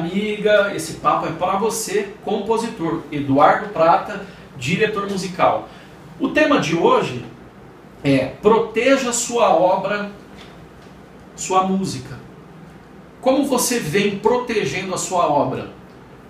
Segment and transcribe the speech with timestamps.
[0.00, 4.26] amiga, esse papo é para você, compositor, Eduardo Prata,
[4.56, 5.68] diretor musical.
[6.18, 7.24] O tema de hoje
[8.02, 10.10] é proteja sua obra,
[11.36, 12.18] sua música.
[13.20, 15.70] Como você vem protegendo a sua obra?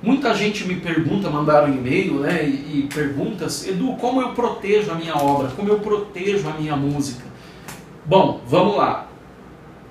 [0.03, 4.95] Muita gente me pergunta, mandaram e-mail né, e, e perguntas, Edu, como eu protejo a
[4.95, 5.49] minha obra?
[5.49, 7.25] Como eu protejo a minha música?
[8.07, 9.10] Bom, vamos lá.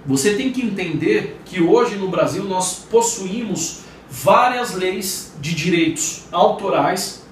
[0.05, 7.25] Você tem que entender que hoje no Brasil nós possuímos várias leis de direitos autorais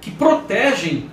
[0.00, 1.10] que protegem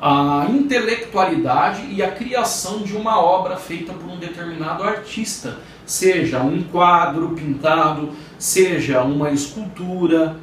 [0.00, 6.62] a intelectualidade e a criação de uma obra feita por um determinado artista, seja um
[6.62, 10.36] quadro pintado, seja uma escultura,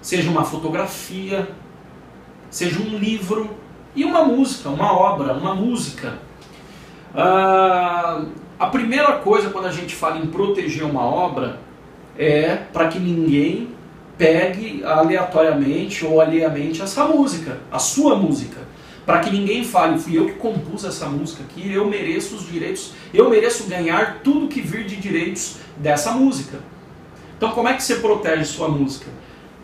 [0.00, 1.50] seja uma fotografia,
[2.48, 3.50] seja um livro
[3.94, 6.18] e uma música, uma obra, uma música.
[7.14, 8.24] Ah,
[8.58, 11.60] a primeira coisa quando a gente fala em proteger uma obra
[12.18, 13.68] é para que ninguém
[14.16, 18.56] pegue aleatoriamente ou alheiamente essa música, a sua música.
[19.04, 22.92] Para que ninguém fale, fui eu que compus essa música aqui, eu mereço os direitos,
[23.14, 26.58] eu mereço ganhar tudo que vir de direitos dessa música.
[27.36, 29.06] Então, como é que você protege sua música?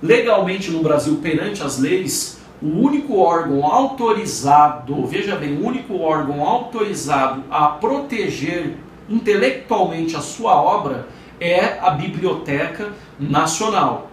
[0.00, 6.46] Legalmente no Brasil, perante as leis, o único órgão autorizado, veja bem, o único órgão
[6.46, 8.76] autorizado a proteger
[9.08, 11.08] intelectualmente a sua obra
[11.40, 14.10] é a Biblioteca Nacional.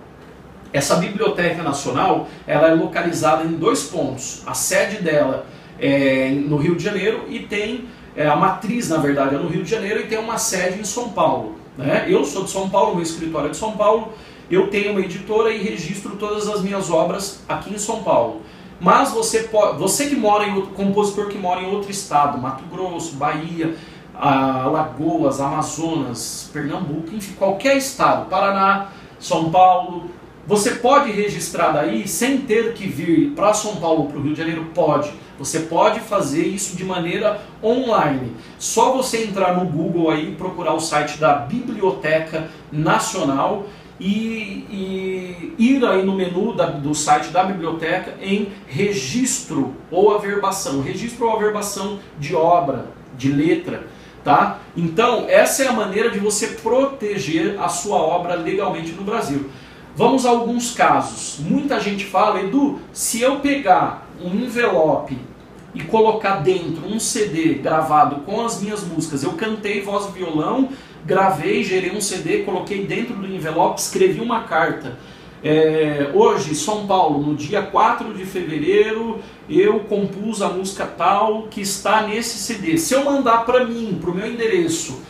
[0.71, 4.43] Essa Biblioteca Nacional ela é localizada em dois pontos.
[4.45, 5.45] A sede dela
[5.79, 9.63] é no Rio de Janeiro e tem é, a matriz, na verdade, é no Rio
[9.63, 11.55] de Janeiro e tem uma sede em São Paulo.
[11.77, 12.05] Né?
[12.07, 14.13] Eu sou de São Paulo, meu escritório é de São Paulo
[14.49, 18.41] eu tenho uma editora e registro todas as minhas obras aqui em São Paulo.
[18.79, 22.63] Mas você pode, você que mora em outro compositor que mora em outro estado, Mato
[22.71, 23.75] Grosso, Bahia,
[24.19, 30.09] Alagoas, Amazonas, Pernambuco, enfim, qualquer estado, Paraná, São Paulo,
[30.49, 34.33] você pode registrar daí sem ter que vir para São Paulo ou para o Rio
[34.33, 34.65] de Janeiro?
[34.73, 35.11] Pode.
[35.37, 38.35] Você pode fazer isso de maneira online.
[38.57, 43.67] Só você entrar no Google aí procurar o site da Biblioteca Nacional
[43.99, 50.81] e, e ir aí no menu da, do site da biblioteca em registro ou averbação,
[50.81, 53.85] registro ou averbação de obra, de letra,
[54.23, 54.59] tá?
[54.75, 59.49] Então, essa é a maneira de você proteger a sua obra legalmente no Brasil.
[59.95, 61.39] Vamos a alguns casos.
[61.39, 65.17] Muita gente fala, Edu, se eu pegar um envelope
[65.73, 70.69] e colocar dentro um CD gravado com as minhas músicas, eu cantei voz e violão,
[71.05, 74.97] gravei, gerei um CD, coloquei dentro do envelope, escrevi uma carta.
[75.43, 79.19] É, hoje, São Paulo, no dia 4 de fevereiro,
[79.49, 82.77] eu compus a música tal que está nesse CD.
[82.77, 85.01] Se eu mandar para mim, para o meu endereço,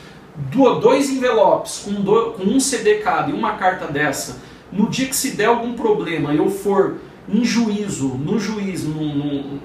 [0.82, 4.40] dois envelopes com, com um CD cada e uma carta dessa,
[4.72, 6.98] no dia que se der algum problema, eu for
[7.28, 8.86] em juízo, no juiz,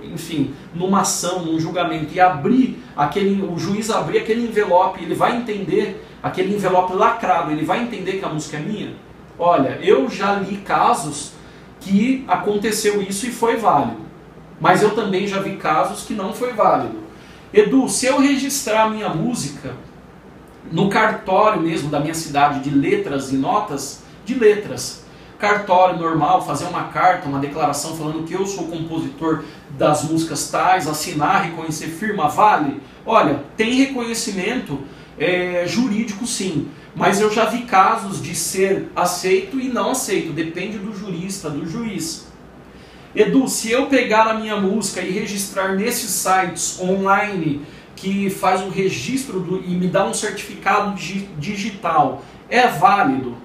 [0.02, 5.36] enfim, numa ação, num julgamento e abrir aquele, o juiz abrir aquele envelope, ele vai
[5.36, 8.94] entender aquele envelope lacrado, ele vai entender que a música é minha?
[9.38, 11.32] Olha, eu já li casos
[11.80, 14.02] que aconteceu isso e foi válido.
[14.60, 16.98] Mas eu também já vi casos que não foi válido.
[17.52, 19.74] Edu, se eu registrar minha música
[20.72, 25.04] no cartório mesmo da minha cidade de letras e notas, de letras,
[25.38, 30.88] cartório normal, fazer uma carta, uma declaração falando que eu sou compositor das músicas tais,
[30.88, 32.80] assinar, reconhecer firma, vale?
[33.04, 34.80] Olha, tem reconhecimento
[35.18, 40.78] é, jurídico sim, mas eu já vi casos de ser aceito e não aceito, depende
[40.78, 42.28] do jurista, do juiz.
[43.14, 47.62] Edu, se eu pegar a minha música e registrar nesses sites online
[47.94, 50.94] que faz o registro do, e me dá um certificado
[51.38, 53.36] digital, é válido?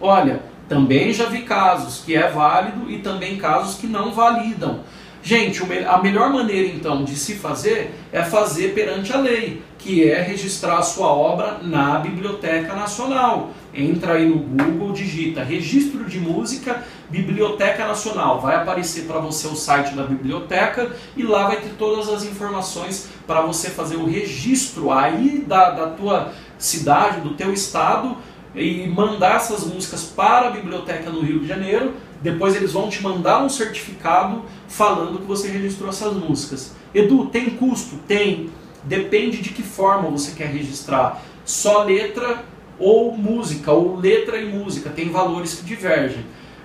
[0.00, 4.80] Olha, também já vi casos que é válido e também casos que não validam.
[5.24, 10.20] Gente, a melhor maneira então de se fazer é fazer perante a lei, que é
[10.20, 13.50] registrar a sua obra na Biblioteca Nacional.
[13.72, 18.40] Entra aí no Google, digita Registro de Música Biblioteca Nacional.
[18.40, 23.08] Vai aparecer para você o site da biblioteca e lá vai ter todas as informações
[23.24, 28.16] para você fazer o registro aí da, da tua cidade, do teu estado
[28.56, 33.02] e mandar essas músicas para a biblioteca no Rio de Janeiro depois eles vão te
[33.02, 34.42] mandar um certificado
[34.72, 36.72] falando que você registrou essas músicas.
[36.94, 37.96] Edu, tem custo?
[38.08, 38.50] Tem.
[38.84, 41.22] Depende de que forma você quer registrar.
[41.44, 42.42] Só letra
[42.78, 46.24] ou música, ou letra e música, tem valores que divergem.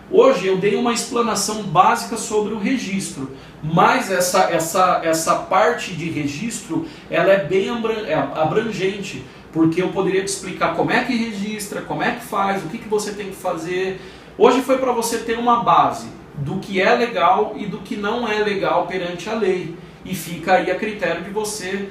[0.09, 3.30] Hoje eu dei uma explanação básica sobre o registro,
[3.62, 7.68] mas essa, essa, essa parte de registro ela é bem
[8.07, 12.63] é abrangente, porque eu poderia te explicar como é que registra, como é que faz,
[12.63, 14.00] o que, que você tem que fazer.
[14.38, 16.07] Hoje foi para você ter uma base
[16.38, 19.75] do que é legal e do que não é legal perante a lei.
[20.06, 21.89] E fica aí a critério de você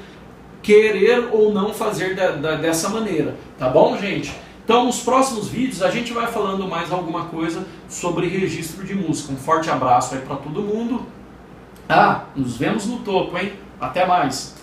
[0.62, 3.36] querer ou não fazer da, da, dessa maneira.
[3.58, 4.32] Tá bom, gente?
[4.64, 9.32] Então, nos próximos vídeos, a gente vai falando mais alguma coisa sobre registro de música.
[9.32, 11.06] Um forte abraço aí para todo mundo.
[11.88, 13.52] Ah, nos vemos no topo, hein?
[13.80, 14.56] Até mais!